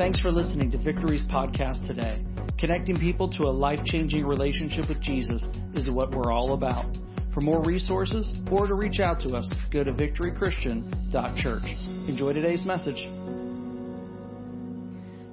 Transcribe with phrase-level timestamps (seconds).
[0.00, 2.24] Thanks for listening to Victory's podcast today.
[2.58, 6.86] Connecting people to a life changing relationship with Jesus is what we're all about.
[7.34, 12.08] For more resources or to reach out to us, go to victorychristian.church.
[12.08, 12.96] Enjoy today's message.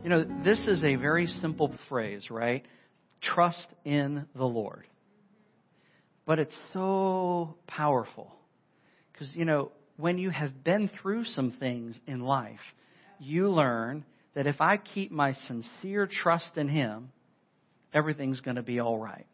[0.03, 2.65] You know, this is a very simple phrase, right?
[3.21, 4.83] Trust in the Lord.
[6.25, 8.33] But it's so powerful.
[9.13, 12.59] Because, you know, when you have been through some things in life,
[13.17, 14.03] you learn
[14.37, 17.09] that if I keep my sincere trust in Him,
[17.91, 19.25] everything's going to be all right.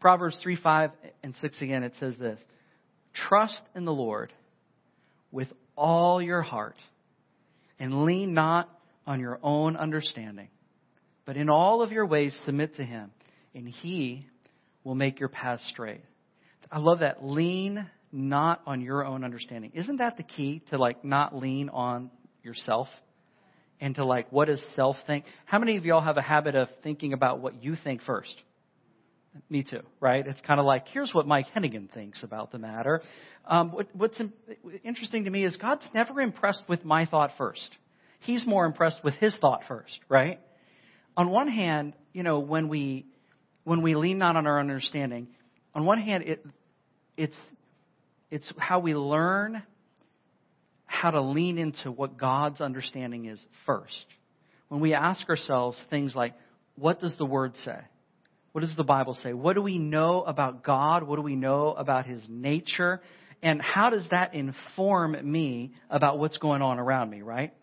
[0.00, 0.90] Proverbs 3, 5,
[1.22, 2.38] and 6 again, it says this
[3.14, 4.30] Trust in the Lord
[5.32, 6.76] with all your heart
[7.78, 8.68] and lean not
[9.06, 10.48] on your own understanding,
[11.24, 13.10] but in all of your ways submit to Him,
[13.54, 14.26] and He
[14.84, 16.02] will make your path straight.
[16.70, 17.24] I love that.
[17.24, 19.72] Lean not on your own understanding.
[19.72, 22.10] Isn't that the key to like not lean on
[22.42, 22.88] yourself?
[23.80, 25.24] And to like, what does self think?
[25.44, 28.34] How many of y'all have a habit of thinking about what you think first?
[29.48, 30.26] Me too, right?
[30.26, 33.02] It's kind of like, here's what Mike Hennigan thinks about the matter.
[33.46, 34.20] Um, what, what's
[34.82, 37.68] interesting to me is God's never impressed with my thought first.
[38.20, 40.40] He's more impressed with his thought first, right?
[41.16, 43.06] On one hand, you know, when we
[43.64, 45.28] when we lean not on our understanding,
[45.74, 46.46] on one hand, it
[47.16, 47.36] it's
[48.30, 49.62] it's how we learn
[51.00, 54.06] how to lean into what God's understanding is first.
[54.68, 56.34] When we ask ourselves things like,
[56.74, 57.78] what does the Word say?
[58.52, 59.32] What does the Bible say?
[59.32, 61.04] What do we know about God?
[61.04, 63.00] What do we know about His nature?
[63.42, 67.54] And how does that inform me about what's going on around me, right?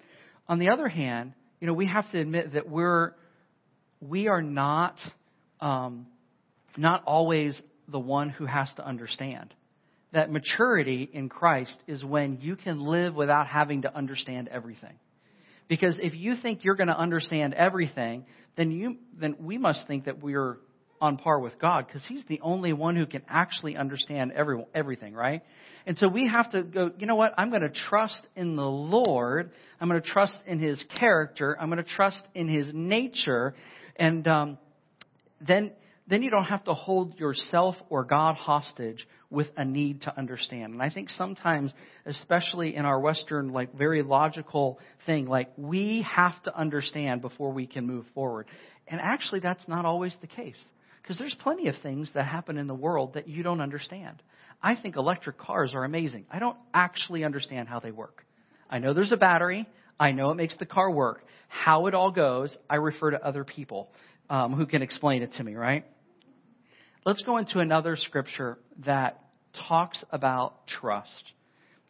[0.48, 3.12] On the other hand, you know, we have to admit that we're,
[4.00, 4.96] we are not,
[5.60, 6.08] um,
[6.78, 9.54] not always the one who has to understand
[10.16, 14.94] that maturity in Christ is when you can live without having to understand everything.
[15.68, 20.06] Because if you think you're going to understand everything, then you then we must think
[20.06, 20.58] that we're
[21.02, 25.14] on par with God because He's the only one who can actually understand every, everything,
[25.14, 25.44] right?
[25.86, 27.34] And so we have to go, you know what?
[27.38, 29.52] I'm going to trust in the Lord.
[29.82, 31.58] I'm going to trust in His character.
[31.60, 33.54] I'm going to trust in His nature.
[33.98, 34.58] And um,
[35.46, 35.72] then
[36.08, 40.74] then you don't have to hold yourself or God hostage with a need to understand.
[40.74, 41.74] And I think sometimes,
[42.06, 47.66] especially in our Western, like very logical thing, like we have to understand before we
[47.66, 48.46] can move forward.
[48.88, 50.58] And actually, that's not always the case.
[51.02, 54.22] Because there's plenty of things that happen in the world that you don't understand.
[54.62, 56.26] I think electric cars are amazing.
[56.32, 58.26] I don't actually understand how they work.
[58.70, 59.68] I know there's a battery.
[60.00, 61.24] I know it makes the car work.
[61.48, 63.92] How it all goes, I refer to other people
[64.30, 65.86] um, who can explain it to me, right?
[67.06, 69.22] Let's go into another scripture that
[69.68, 71.34] talks about trust.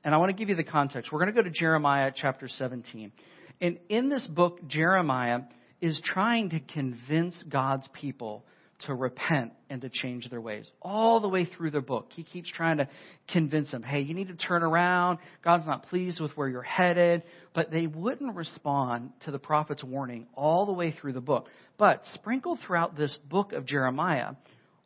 [0.03, 1.09] And I want to give you the context.
[1.09, 3.14] We're going to go to Jeremiah chapter 17.
[3.62, 5.40] And in this book, Jeremiah
[5.80, 8.44] is trying to convince God's people
[8.88, 10.66] to repent and to change their ways.
[10.81, 12.90] All the way through the book, he keeps trying to
[13.30, 15.20] convince them, hey, you need to turn around.
[15.46, 17.24] God's not pleased with where you're headed.
[17.53, 21.47] But they wouldn't respond to the prophet's warning all the way through the book.
[21.78, 24.32] But sprinkled throughout this book of Jeremiah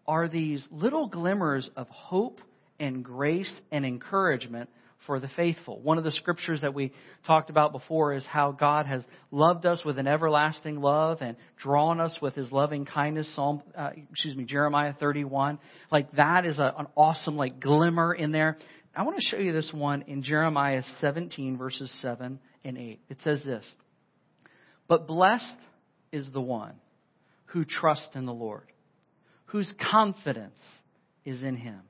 [0.10, 2.42] are these little glimmers of hope
[2.80, 4.68] and grace and encouragement
[5.06, 5.80] for the faithful.
[5.82, 6.92] One of the scriptures that we
[7.28, 12.02] talked about before is how God has loved us with an everlasting love and drawn
[12.02, 13.32] us with His loving kindness.
[13.36, 15.60] Psalm, uh, excuse me, Jeremiah 31.
[15.92, 18.58] Like that is a, an awesome like glimmer in there.
[18.96, 23.00] I want to show you this one in Jeremiah 17 verses 7 and 8.
[23.10, 23.64] It says this:
[24.88, 25.56] "But blessed
[26.12, 26.74] is the one
[27.46, 28.69] who trusts in the Lord."
[29.50, 30.60] Whose confidence
[31.26, 31.82] is in him.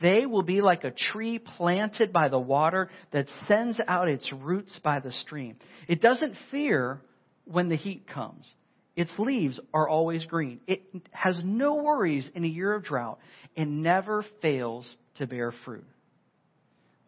[0.00, 4.78] They will be like a tree planted by the water that sends out its roots
[4.84, 5.56] by the stream.
[5.88, 7.00] It doesn't fear
[7.44, 8.46] when the heat comes.
[8.94, 10.60] Its leaves are always green.
[10.66, 13.18] It has no worries in a year of drought
[13.56, 15.86] and never fails to bear fruit.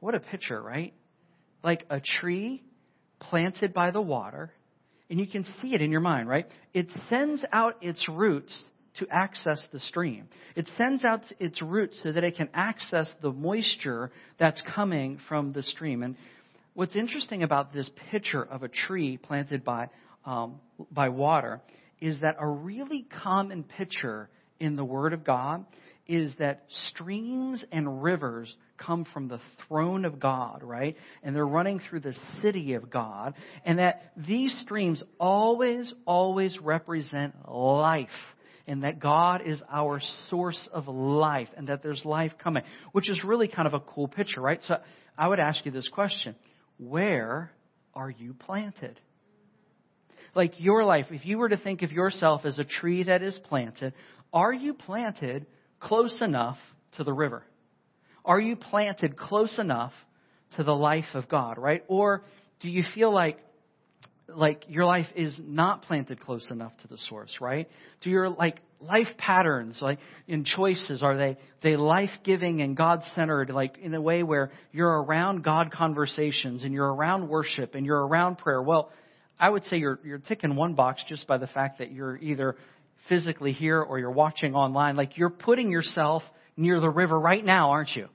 [0.01, 0.95] What a picture, right?
[1.63, 2.63] Like a tree
[3.21, 4.53] planted by the water,
[5.11, 6.47] and you can see it in your mind, right?
[6.73, 8.63] It sends out its roots
[8.99, 10.29] to access the stream.
[10.57, 15.53] It sends out its roots so that it can access the moisture that's coming from
[15.53, 16.03] the stream.
[16.03, 16.17] And
[16.75, 19.89] what's interesting about this picture of a tree planted by,
[20.25, 20.61] um,
[20.91, 21.61] by water
[22.01, 24.29] is that a really common picture
[24.61, 25.65] in the Word of God
[26.07, 30.97] is that streams and rivers come from the throne of God, right?
[31.23, 33.35] And they're running through the city of God.
[33.65, 38.09] And that these streams always, always represent life
[38.69, 40.01] and that God is our
[40.31, 42.63] source of life and that there's life coming,
[42.93, 44.61] which is really kind of a cool picture, right?
[44.63, 44.77] So
[45.17, 46.37] I would ask you this question
[46.79, 47.51] Where
[47.95, 49.01] are you planted?
[50.35, 53.39] like your life, if you were to think of yourself as a tree that is
[53.49, 53.93] planted,
[54.33, 55.47] are you planted
[55.81, 56.59] close enough
[56.97, 57.43] to the river?
[58.25, 59.93] Are you planted close enough
[60.57, 61.83] to the life of God, right?
[61.89, 62.23] Or
[62.61, 63.39] do you feel like
[64.29, 67.69] like your life is not planted close enough to the source, right?
[68.03, 73.03] Do your like life patterns, like in choices, are they they life giving and God
[73.15, 77.87] centered, like in a way where you're around God conversations and you're around worship and
[77.87, 78.63] you're around prayer?
[78.63, 78.91] Well,
[79.41, 82.57] I would say you're you're ticking one box just by the fact that you're either
[83.09, 84.97] physically here or you're watching online.
[84.97, 86.23] Like you're putting yourself
[86.57, 88.09] near the river right now, aren't you?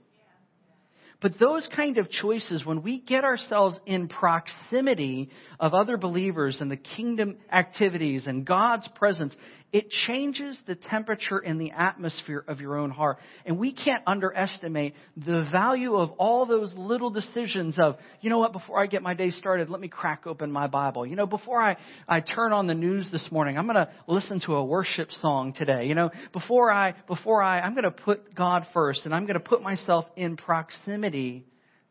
[1.23, 6.69] But those kind of choices, when we get ourselves in proximity of other believers and
[6.69, 9.33] the kingdom activities and God's presence,
[9.73, 13.17] it changes the temperature and the atmosphere of your own heart.
[13.43, 18.53] And we can't underestimate the value of all those little decisions of, you know what,
[18.53, 21.07] before I get my day started, let me crack open my Bible.
[21.07, 21.77] You know, before I,
[22.07, 25.53] I turn on the news this morning, I'm going to listen to a worship song
[25.53, 25.87] today.
[25.87, 29.33] You know, before I, before I, I'm going to put God first and I'm going
[29.33, 31.47] to put myself in proximity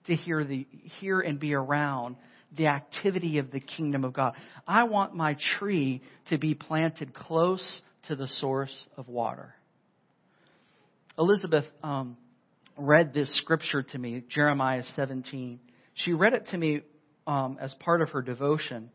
[0.06, 0.69] to hear the,
[1.00, 2.14] hear and be around
[2.57, 4.35] the activity of the kingdom of God.
[4.67, 9.55] I want my tree to be planted close to the source of water.
[11.19, 12.17] Elizabeth um,
[12.77, 15.61] read this scripture to me, Jeremiah 17.
[15.95, 16.83] She read it to me
[17.27, 18.91] um, as part of her devotion.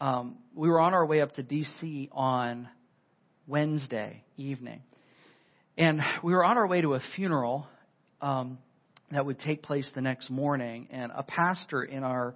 [0.00, 2.08] Um, we were on our way up to D.C.
[2.12, 2.68] on
[3.46, 4.82] Wednesday evening.
[5.78, 7.66] And we were on our way to a funeral
[8.20, 8.58] um,
[9.10, 10.88] that would take place the next morning.
[10.90, 12.34] And a pastor in our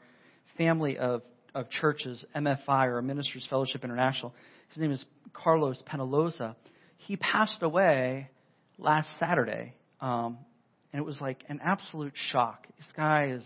[0.60, 1.22] family of,
[1.54, 4.34] of churches, MFI or Ministers Fellowship International.
[4.68, 5.02] His name is
[5.32, 6.54] Carlos Penaloza.
[6.98, 8.28] He passed away
[8.76, 9.72] last Saturday,
[10.02, 10.36] um,
[10.92, 12.66] and it was like an absolute shock.
[12.76, 13.42] This guy is,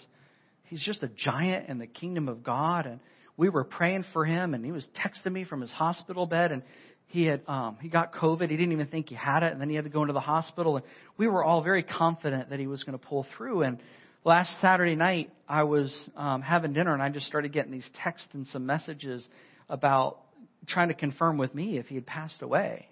[0.64, 2.98] he's just a giant in the kingdom of God, and
[3.36, 6.64] we were praying for him, and he was texting me from his hospital bed, and
[7.06, 8.50] he had um, he got COVID.
[8.50, 10.20] He didn't even think he had it, and then he had to go into the
[10.20, 10.78] hospital.
[10.78, 10.84] And
[11.16, 13.62] we were all very confident that he was going to pull through.
[13.62, 13.78] And
[14.24, 18.28] last Saturday night, I was um, having dinner and I just started getting these texts
[18.32, 19.24] and some messages
[19.68, 20.18] about
[20.66, 22.88] trying to confirm with me if he had passed away.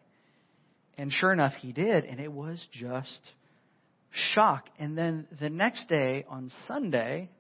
[0.98, 3.20] And sure enough, he did, and it was just
[4.34, 4.66] shock.
[4.78, 7.30] And then the next day, on Sunday,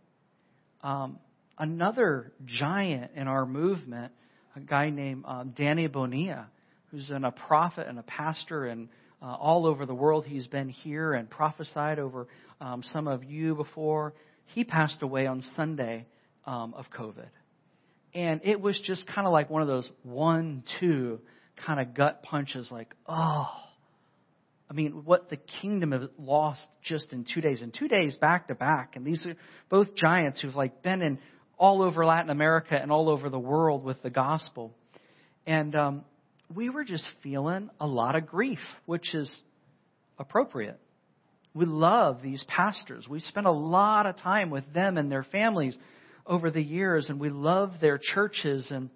[0.80, 1.18] um,
[1.58, 4.12] another giant in our movement,
[4.56, 6.48] a guy named um, Danny Bonilla,
[6.90, 8.88] who's a prophet and a pastor and
[9.22, 10.24] uh, all over the world.
[10.26, 12.26] He's been here and prophesied over
[12.60, 14.14] um, some of you before.
[14.46, 16.06] He passed away on Sunday
[16.44, 17.28] um, of COVID.
[18.14, 21.20] And it was just kind of like one of those one, two
[21.64, 23.48] kind of gut punches, like, oh.
[24.68, 28.48] I mean, what the kingdom has lost just in two days, and two days back
[28.48, 28.96] to back.
[28.96, 29.34] And these are
[29.68, 31.18] both giants who've like been in
[31.58, 34.74] all over Latin America and all over the world with the gospel.
[35.46, 36.04] And um,
[36.54, 39.30] we were just feeling a lot of grief, which is
[40.18, 40.78] appropriate.
[41.54, 43.06] We love these pastors.
[43.08, 45.76] We spent a lot of time with them and their families
[46.26, 48.88] over the years, and we love their churches and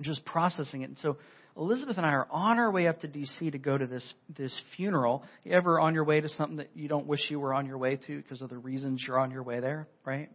[0.00, 0.88] just processing it.
[0.88, 1.16] And so
[1.56, 3.50] Elizabeth and I are on our way up to D.C.
[3.50, 5.22] to go to this this funeral.
[5.44, 7.78] You ever on your way to something that you don't wish you were on your
[7.78, 10.30] way to because of the reasons you're on your way there, right?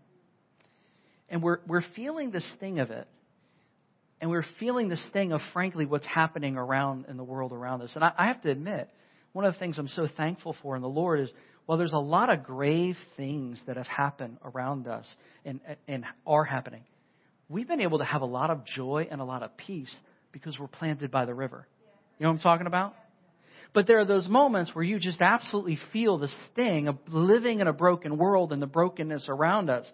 [1.30, 3.08] And we're we're feeling this thing of it
[4.20, 7.92] and we're feeling this thing of, frankly, what's happening around in the world around us.
[7.94, 8.90] And I, I have to admit,
[9.34, 11.30] one of the things I'm so thankful for in the Lord is,
[11.68, 15.06] well, there's a lot of grave things that have happened around us
[15.46, 16.84] and, and are happening.
[17.50, 19.96] We've been able to have a lot of joy and a lot of peace
[20.32, 21.68] because we're planted by the river.
[22.18, 22.96] You know what I'm talking about?
[23.74, 27.68] But there are those moments where you just absolutely feel the sting of living in
[27.68, 29.86] a broken world and the brokenness around us.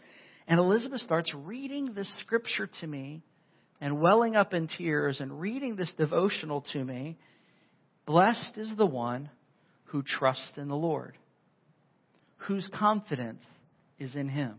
[0.48, 3.24] And Elizabeth starts reading this scripture to me
[3.83, 7.17] and welling up in tears and reading this devotional to me,
[8.05, 9.29] blessed is the one
[9.87, 11.17] who trusts in the Lord,
[12.37, 13.43] whose confidence
[13.99, 14.53] is in him.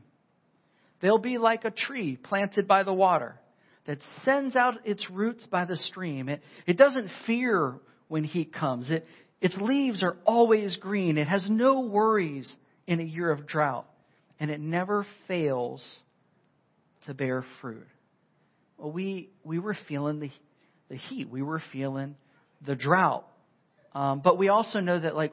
[1.00, 3.40] They'll be like a tree planted by the water
[3.86, 6.28] that sends out its roots by the stream.
[6.28, 7.76] It, it doesn't fear
[8.08, 8.90] when heat comes.
[8.90, 9.06] It,
[9.40, 11.16] its leaves are always green.
[11.16, 12.54] It has no worries
[12.86, 13.86] in a year of drought.
[14.38, 15.82] And it never fails
[17.06, 17.86] to bear fruit.
[18.76, 20.30] Well, we, we were feeling the,
[20.88, 21.28] the heat.
[21.30, 22.16] We were feeling
[22.66, 23.26] the drought.
[23.94, 25.32] Um, but we also know that, like,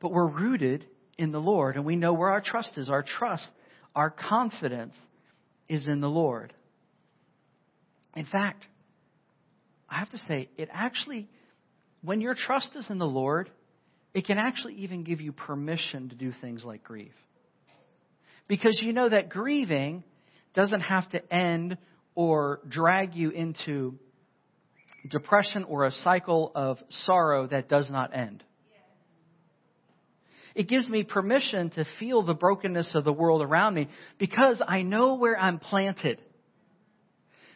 [0.00, 0.84] but we're rooted
[1.18, 2.88] in the Lord, and we know where our trust is.
[2.88, 3.46] Our trust,
[3.94, 4.94] our confidence
[5.68, 6.52] is in the Lord.
[8.14, 8.64] In fact,
[9.88, 11.28] I have to say, it actually,
[12.02, 13.50] when your trust is in the Lord,
[14.14, 17.14] it can actually even give you permission to do things like grieve.
[18.48, 20.04] Because you know that grieving
[20.54, 21.78] doesn't have to end
[22.14, 23.98] or drag you into
[25.08, 28.42] depression or a cycle of sorrow that does not end.
[30.54, 33.88] It gives me permission to feel the brokenness of the world around me
[34.18, 36.20] because I know where I'm planted.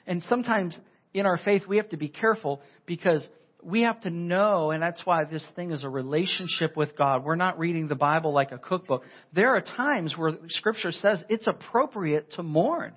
[0.07, 0.77] And sometimes
[1.13, 3.27] in our faith, we have to be careful because
[3.63, 7.25] we have to know, and that's why this thing is a relationship with God.
[7.25, 9.03] We're not reading the Bible like a cookbook.
[9.35, 12.93] There are times where Scripture says it's appropriate to mourn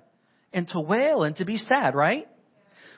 [0.52, 2.26] and to wail and to be sad, right?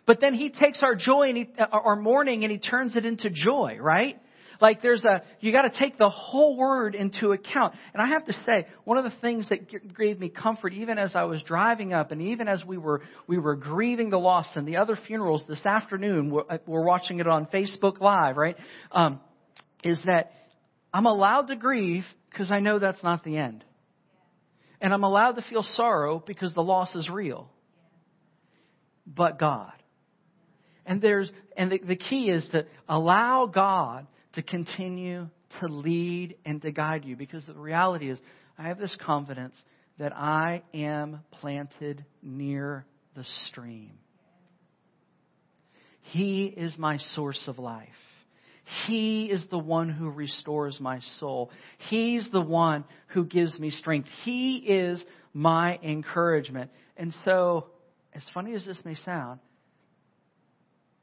[0.07, 3.31] But then He takes our joy and he, our mourning and He turns it into
[3.31, 4.17] joy, right?
[4.63, 7.75] Like there's a, you got to take the whole word into account.
[7.93, 9.69] And I have to say, one of the things that
[9.99, 13.39] gave me comfort, even as I was driving up, and even as we were we
[13.39, 17.27] were grieving the loss and the other funerals this afternoon, we're, uh, we're watching it
[17.27, 18.57] on Facebook Live, right?
[18.93, 19.19] Um,
[19.83, 20.33] is that
[20.95, 23.65] I'm allowed to grieve because I know that's not the end,
[24.83, 27.49] and I'm allowed to feel sorrow because the loss is real.
[29.07, 29.73] But God.
[30.85, 35.29] And there's and the, the key is to allow God to continue
[35.61, 38.19] to lead and to guide you because the reality is,
[38.59, 39.55] I have this confidence
[39.99, 42.85] that I am planted near
[43.15, 43.93] the stream.
[46.01, 47.89] He is my source of life.
[48.87, 51.51] He is the one who restores my soul.
[51.91, 54.09] He's the one who gives me strength.
[54.25, 55.03] He is
[55.35, 56.71] my encouragement.
[56.97, 57.67] And so,
[58.15, 59.41] as funny as this may sound,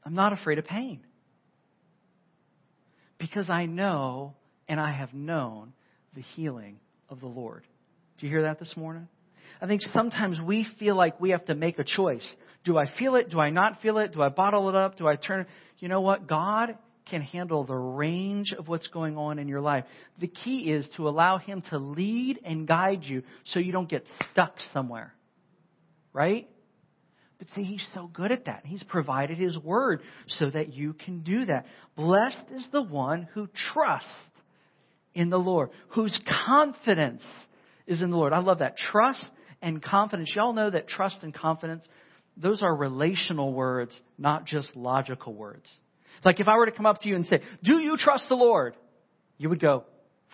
[0.03, 1.01] I'm not afraid of pain
[3.17, 4.35] because I know
[4.67, 5.73] and I have known
[6.15, 7.63] the healing of the Lord.
[8.17, 9.07] Do you hear that this morning?
[9.61, 12.27] I think sometimes we feel like we have to make a choice.
[12.63, 13.29] Do I feel it?
[13.29, 14.13] Do I not feel it?
[14.13, 14.97] Do I bottle it up?
[14.97, 15.45] Do I turn?
[15.79, 16.27] You know what?
[16.27, 16.77] God
[17.09, 19.85] can handle the range of what's going on in your life.
[20.19, 24.05] The key is to allow Him to lead and guide you so you don't get
[24.31, 25.13] stuck somewhere.
[26.13, 26.47] Right?
[27.39, 28.63] But see, he's so good at that.
[28.65, 31.65] He's provided his word so that you can do that.
[31.95, 34.09] Blessed is the one who trusts
[35.13, 37.23] in the Lord, whose confidence
[37.87, 38.33] is in the Lord.
[38.33, 38.75] I love that.
[38.77, 39.25] Trust
[39.61, 40.31] and confidence.
[40.35, 41.83] Y'all know that trust and confidence,
[42.35, 45.69] those are relational words, not just logical words.
[46.23, 48.35] Like if I were to come up to you and say, Do you trust the
[48.35, 48.75] Lord?
[49.37, 49.85] You would go,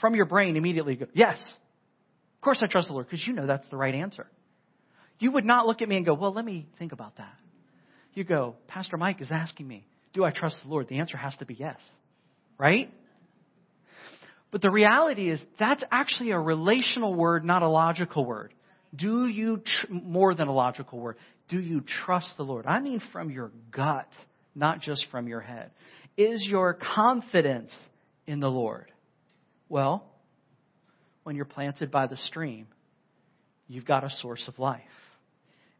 [0.01, 1.39] from your brain immediately go, Yes.
[1.41, 4.27] Of course I trust the Lord, because you know that's the right answer.
[5.19, 7.33] You would not look at me and go, well, let me think about that.
[8.13, 10.87] You go, Pastor Mike is asking me, do I trust the Lord?
[10.87, 11.77] The answer has to be yes.
[12.57, 12.91] Right?
[14.51, 18.53] But the reality is that's actually a relational word, not a logical word.
[18.95, 21.17] Do you, tr- more than a logical word,
[21.49, 22.65] do you trust the Lord?
[22.65, 24.07] I mean from your gut,
[24.55, 25.71] not just from your head.
[26.17, 27.71] Is your confidence
[28.25, 28.91] in the Lord?
[29.67, 30.05] Well,
[31.23, 32.67] when you're planted by the stream,
[33.67, 34.81] you've got a source of life.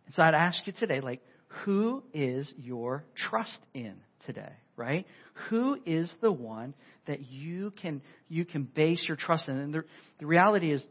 [0.06, 1.22] And so I'd ask you today, like,
[1.64, 5.06] who is your trust in today, right?
[5.50, 6.74] Who is the one
[7.08, 9.58] that you can you can base your trust in?
[9.58, 9.84] And the,
[10.20, 10.86] the reality is,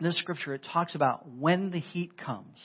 [0.00, 2.58] this scripture, it talks about when the heat comes,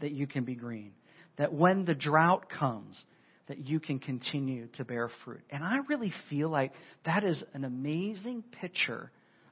[0.00, 0.92] that you can be green.
[1.38, 3.02] That when the drought comes,
[3.50, 5.40] that you can continue to bear fruit.
[5.50, 6.72] And I really feel like
[7.04, 9.10] that is an amazing picture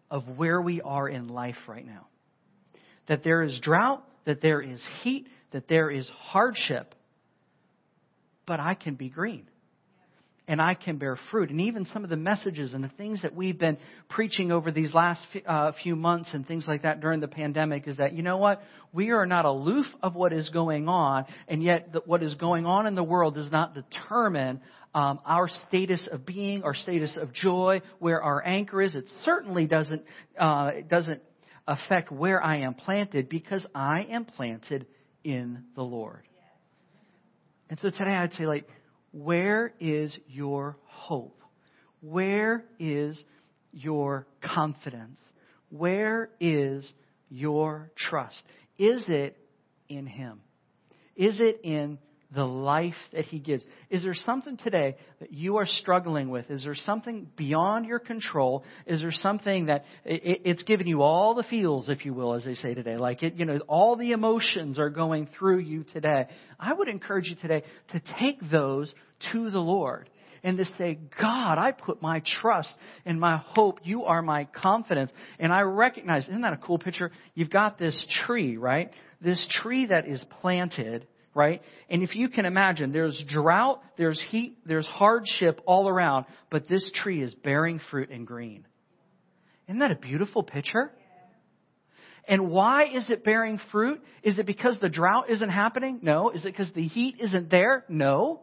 [0.09, 2.07] of where we are in life right now.
[3.09, 6.95] That there is drought, that there is heat, that there is hardship,
[8.47, 9.49] but I can be green.
[10.51, 11.51] And I can bear fruit.
[11.51, 13.77] And even some of the messages and the things that we've been
[14.09, 17.99] preaching over these last uh, few months and things like that during the pandemic is
[17.99, 18.63] that, you know what?
[18.95, 22.87] We are not aloof of what is going on, and yet what is going on
[22.87, 24.63] in the world does not determine
[24.95, 28.95] um, our status of being, our status of joy, where our anchor is.
[28.95, 30.03] It certainly doesn't,
[30.41, 31.21] uh, it doesn't
[31.67, 34.87] affect where I am planted because I am planted
[35.23, 36.23] in the Lord.
[37.69, 38.67] And so today I'd say, like,
[39.25, 41.41] where is your hope?
[42.01, 43.23] Where is
[43.73, 45.19] your confidence?
[45.71, 46.91] Where is
[47.29, 48.43] your trust?
[48.79, 49.37] Is it
[49.89, 50.41] in Him?
[51.17, 51.99] Is it in
[52.35, 53.65] the life that He gives.
[53.89, 56.51] Is there something today that you are struggling with?
[56.51, 58.65] Is there something beyond your control?
[58.87, 62.45] Is there something that it, it's given you all the feels, if you will, as
[62.45, 62.99] they say today?
[62.99, 66.27] Like it, you know, all the emotions are going through you today.
[66.61, 68.93] I would encourage you today to take those
[69.33, 70.11] to the Lord
[70.43, 72.73] and to say, God, I put my trust
[73.05, 73.81] and my hope.
[73.85, 75.11] You are my confidence.
[75.39, 77.11] And I recognize, isn't that a cool picture?
[77.35, 78.91] You've got this tree, right?
[79.21, 81.07] This tree that is planted
[81.39, 81.63] right?
[81.89, 86.91] And if you can imagine, there's drought, there's heat, there's hardship all around, but this
[86.93, 88.67] tree is bearing fruit and green.
[89.69, 90.91] Isn't that a beautiful picture?
[92.27, 94.03] And why is it bearing fruit?
[94.25, 96.01] Is it because the drought isn't happening?
[96.03, 96.31] No.
[96.31, 97.85] Is it because the heat isn't there?
[97.89, 98.41] No.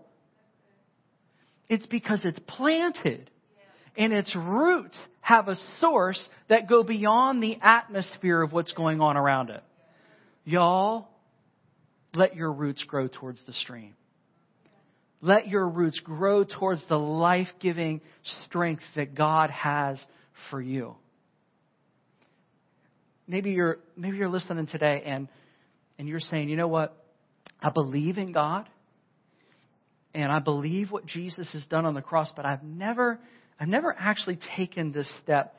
[1.67, 3.29] It's because it's planted.
[3.97, 9.17] And its roots have a source that go beyond the atmosphere of what's going on
[9.17, 9.63] around it.
[10.45, 11.09] Y'all,
[12.15, 13.93] let your roots grow towards the stream.
[15.21, 18.01] Let your roots grow towards the life giving
[18.45, 19.97] strength that God has
[20.49, 20.95] for you.
[23.27, 25.27] Maybe you're, maybe you're listening today and,
[25.97, 26.95] and you're saying, you know what?
[27.59, 28.69] I believe in God
[30.13, 33.19] and I believe what Jesus has done on the cross, but I've never,
[33.59, 35.55] I've never actually taken this step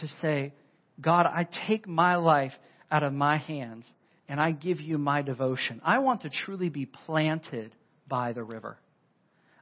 [0.00, 0.54] to say,
[1.00, 2.52] God, I take my life
[2.90, 3.84] out of my hands
[4.32, 5.82] and I give you my devotion.
[5.84, 7.74] I want to truly be planted
[8.08, 8.78] by the river.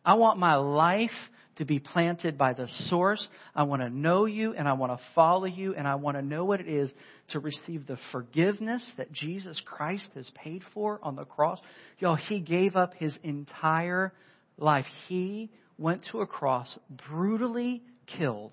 [0.04, 1.10] I want my life
[1.56, 3.26] to be planted by the source.
[3.52, 6.22] I want to know you and I want to follow you and I want to
[6.22, 6.88] know what it is
[7.32, 11.58] to receive the forgiveness that Jesus Christ has paid for on the cross.
[11.98, 14.12] Y'all, He gave up His entire
[14.56, 14.86] life.
[15.08, 18.52] He went to a cross, brutally killed.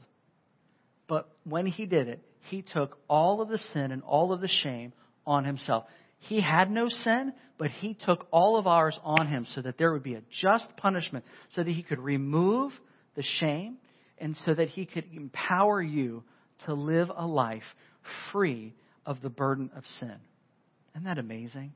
[1.08, 4.48] But when He did it, He took all of the sin and all of the
[4.48, 4.94] shame
[5.28, 5.86] on Himself.
[6.28, 9.94] He had no sin, but He took all of ours on Him so that there
[9.94, 12.72] would be a just punishment, so that He could remove
[13.16, 13.78] the shame,
[14.18, 16.24] and so that He could empower you
[16.66, 17.64] to live a life
[18.32, 20.16] free of the burden of sin.
[20.94, 21.74] Isn't that amazing?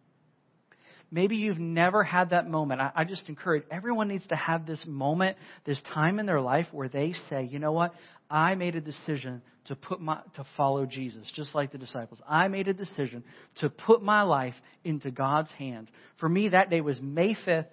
[1.11, 2.79] Maybe you've never had that moment.
[2.79, 6.67] I, I, just encourage everyone needs to have this moment, this time in their life
[6.71, 7.93] where they say, you know what?
[8.29, 12.21] I made a decision to put my, to follow Jesus, just like the disciples.
[12.27, 13.25] I made a decision
[13.59, 15.89] to put my life into God's hands.
[16.17, 17.67] For me, that day was May 5th,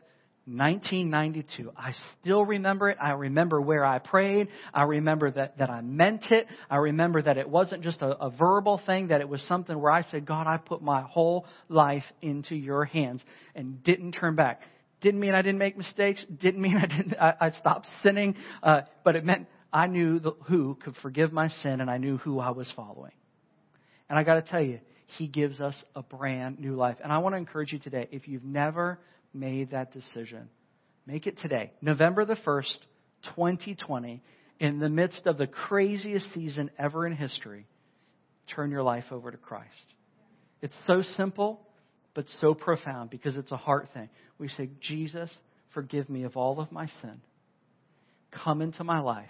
[0.48, 1.72] 1992.
[1.76, 2.96] I still remember it.
[3.00, 4.48] I remember where I prayed.
[4.72, 6.46] I remember that, that I meant it.
[6.70, 9.92] I remember that it wasn't just a, a verbal thing, that it was something where
[9.92, 13.20] I said, God, I put my whole life into your hands
[13.54, 14.62] and didn't turn back.
[15.00, 16.24] Didn't mean I didn't make mistakes.
[16.40, 18.34] Didn't mean I didn't, I, I stopped sinning.
[18.62, 22.16] Uh, but it meant I knew the, who could forgive my sin and I knew
[22.16, 23.12] who I was following.
[24.08, 24.80] And I got to tell you,
[25.18, 26.96] he gives us a brand new life.
[27.02, 28.98] And I want to encourage you today, if you've never
[29.32, 30.48] made that decision,
[31.06, 32.76] make it today, November the 1st,
[33.36, 34.22] 2020,
[34.60, 37.66] in the midst of the craziest season ever in history,
[38.54, 39.68] turn your life over to Christ.
[40.62, 41.60] It's so simple,
[42.14, 44.08] but so profound because it's a heart thing.
[44.38, 45.30] We say, Jesus,
[45.72, 47.20] forgive me of all of my sin.
[48.44, 49.28] Come into my life.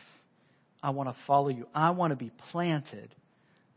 [0.83, 1.67] I want to follow you.
[1.75, 3.15] I want to be planted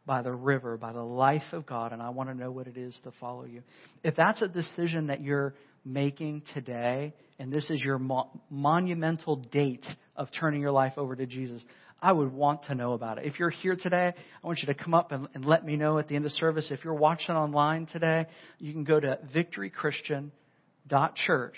[0.06, 2.78] by the river, by the life of God, and I want to know what it
[2.78, 3.62] is to follow you.
[4.04, 9.86] If that's a decision that you're making today, and this is your mo- monumental date
[10.16, 11.62] of turning your life over to Jesus,
[12.02, 13.26] I would want to know about it.
[13.26, 14.14] If you're here today,
[14.44, 16.32] I want you to come up and, and let me know at the end of
[16.32, 16.70] service.
[16.72, 18.26] If you're watching online today,
[18.58, 21.56] you can go to victorychristian.church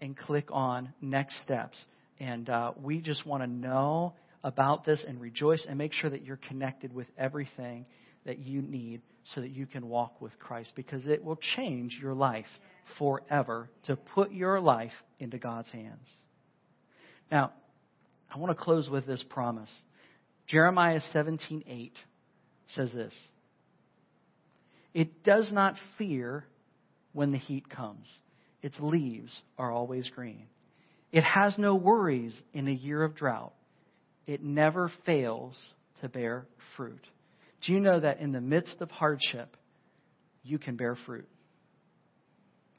[0.00, 1.76] and click on next steps.
[2.18, 6.24] And uh, we just want to know about this and rejoice and make sure that
[6.24, 7.84] you're connected with everything
[8.24, 9.02] that you need
[9.34, 12.46] so that you can walk with Christ because it will change your life
[12.98, 16.06] forever to put your life into God's hands.
[17.30, 17.52] Now,
[18.32, 19.70] I want to close with this promise.
[20.46, 21.92] Jeremiah 17:8
[22.74, 23.12] says this.
[24.94, 26.44] It does not fear
[27.12, 28.06] when the heat comes.
[28.62, 30.46] Its leaves are always green.
[31.12, 33.52] It has no worries in a year of drought
[34.26, 35.56] it never fails
[36.00, 36.46] to bear
[36.76, 37.04] fruit.
[37.64, 39.56] Do you know that in the midst of hardship,
[40.42, 41.28] you can bear fruit?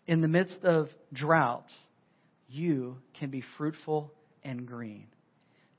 [0.07, 1.67] In the midst of drought,
[2.47, 5.07] you can be fruitful and green.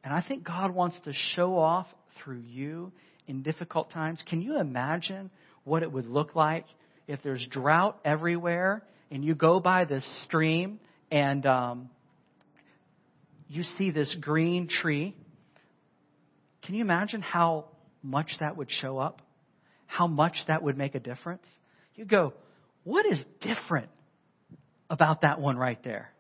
[0.05, 1.87] And I think God wants to show off
[2.23, 2.93] through you
[3.27, 4.23] in difficult times.
[4.29, 5.31] Can you imagine
[5.65, 6.67] what it would look like
[7.07, 10.79] if there's drought everywhere and you go by this stream
[11.11, 11.91] and um,
[13.49, 15.17] you see this green tree?
[16.65, 17.67] Can you imagine how
[18.03, 19.23] much that would show up?
[19.87, 21.47] How much that would make a difference?
[21.97, 22.35] You go,
[22.85, 23.89] what is different
[24.91, 26.11] about that one right there?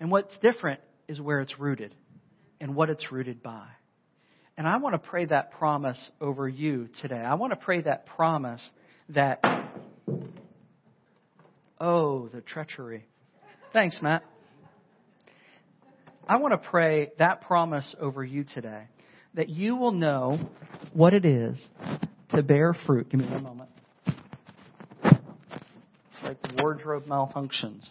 [0.00, 1.94] And what's different is where it's rooted
[2.60, 3.66] and what it's rooted by.
[4.56, 7.16] And I want to pray that promise over you today.
[7.16, 8.60] I want to pray that promise
[9.10, 9.40] that,
[11.80, 13.06] oh, the treachery.
[13.72, 14.22] Thanks, Matt.
[16.28, 18.84] I want to pray that promise over you today
[19.34, 20.38] that you will know
[20.92, 21.56] what it is
[22.34, 23.08] to bear fruit.
[23.10, 23.70] Give me one moment.
[26.32, 27.86] Like wardrobe malfunctions.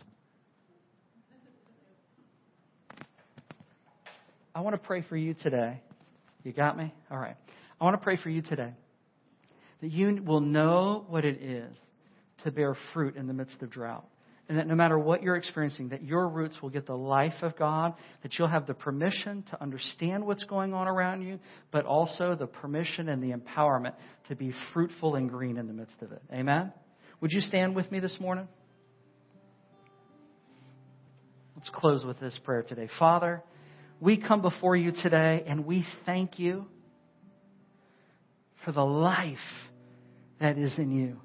[4.55, 5.79] I want to pray for you today.
[6.43, 6.91] You got me?
[7.11, 7.35] All right.
[7.79, 8.73] I want to pray for you today
[9.81, 11.75] that you will know what it is
[12.43, 14.07] to bear fruit in the midst of drought.
[14.49, 17.55] And that no matter what you're experiencing, that your roots will get the life of
[17.57, 21.39] God, that you'll have the permission to understand what's going on around you,
[21.71, 23.93] but also the permission and the empowerment
[24.29, 26.21] to be fruitful and green in the midst of it.
[26.33, 26.73] Amen?
[27.21, 28.47] Would you stand with me this morning?
[31.55, 32.89] Let's close with this prayer today.
[32.97, 33.43] Father,
[33.99, 36.65] we come before you today and we thank you
[38.65, 39.37] for the life
[40.39, 41.21] that is in you.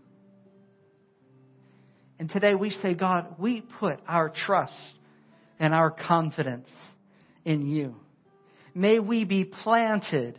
[2.18, 4.74] And today we say, God, we put our trust
[5.58, 6.68] and our confidence
[7.46, 7.94] in you.
[8.74, 10.38] May we be planted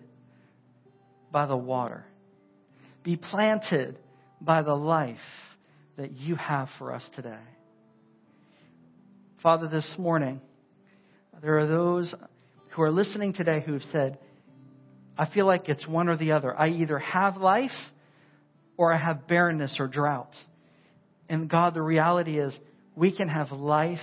[1.32, 2.06] by the water,
[3.04, 3.98] be planted
[4.40, 5.18] by the life
[5.98, 7.40] that you have for us today.
[9.44, 10.42] Father, this morning,
[11.42, 12.14] there are those
[12.72, 14.18] who are listening today who have said,
[15.18, 16.56] I feel like it's one or the other.
[16.56, 17.72] I either have life
[18.78, 20.34] or I have barrenness or drought.
[21.30, 22.54] And God, the reality is
[22.96, 24.00] we can have life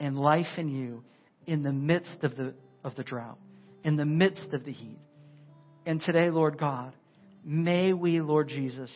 [0.00, 1.04] and life in you
[1.46, 3.38] in the midst of the, of the drought,
[3.84, 4.98] in the midst of the heat.
[5.86, 6.92] And today, Lord God,
[7.44, 8.90] may we, Lord Jesus,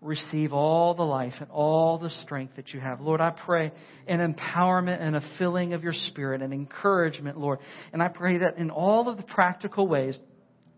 [0.00, 3.00] receive all the life and all the strength that you have.
[3.00, 3.72] Lord, I pray
[4.06, 7.58] an empowerment and a filling of your spirit and encouragement, Lord.
[7.92, 10.16] And I pray that in all of the practical ways,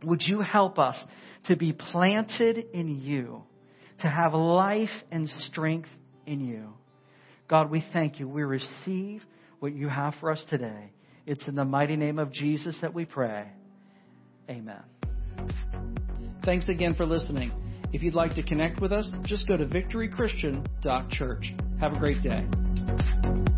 [0.03, 0.97] would you help us
[1.47, 3.43] to be planted in you,
[4.01, 5.89] to have life and strength
[6.27, 6.75] in you.
[7.49, 8.29] God, we thank you.
[8.29, 9.23] We receive
[9.59, 10.93] what you have for us today.
[11.27, 13.47] It's in the mighty name of Jesus that we pray.
[14.49, 14.83] Amen.
[16.45, 17.60] Thanks again for listening.
[17.93, 21.55] If you'd like to connect with us, just go to victorychristian.church.
[21.81, 23.50] Have a great day.